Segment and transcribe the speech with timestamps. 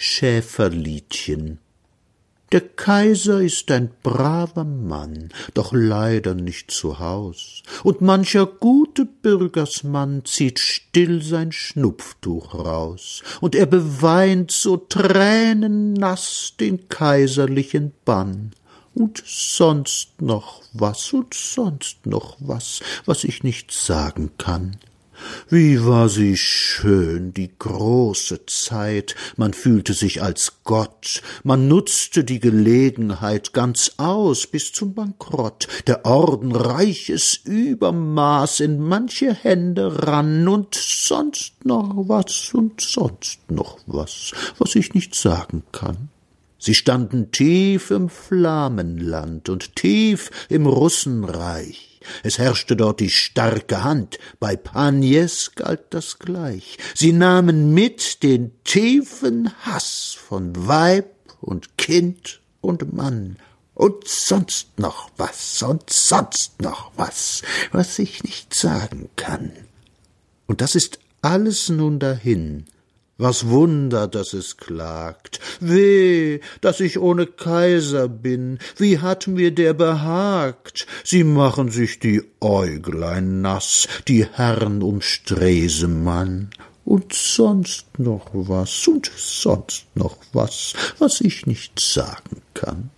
[0.00, 1.58] Schäferliedchen.
[2.52, 10.24] Der Kaiser ist ein braver Mann, doch leider nicht zu Haus, und mancher gute Bürgersmann
[10.24, 18.52] zieht still sein Schnupftuch raus, und er beweint so tränennaß den kaiserlichen Bann,
[18.94, 24.76] und sonst noch was und sonst noch was, was ich nicht sagen kann.
[25.48, 32.40] Wie war sie schön, die große Zeit, man fühlte sich als Gott, man nutzte die
[32.40, 40.74] Gelegenheit ganz aus bis zum Bankrott, der Orden reiches Übermaß in manche Hände rann und
[40.74, 46.10] sonst noch was und sonst noch was, was ich nicht sagen kann.
[46.58, 51.88] Sie standen tief im Flammenland und tief im Russenreich
[52.22, 56.78] es herrschte dort die starke Hand, bei Pagnes galt das gleich.
[56.94, 63.36] Sie nahmen mit den tiefen Hass von Weib und Kind und Mann
[63.74, 69.52] und sonst noch was und sonst noch was, was ich nicht sagen kann.
[70.46, 72.64] Und das ist alles nun dahin,
[73.18, 75.40] was Wunder, dass es klagt.
[75.60, 78.58] Weh, dass ich ohne Kaiser bin.
[78.76, 80.86] Wie hat mir der behagt?
[81.04, 86.50] Sie machen sich die Äuglein nass, die Herren um Stresemann.
[86.84, 92.90] Und sonst noch was, und sonst noch was, was ich nicht sagen kann.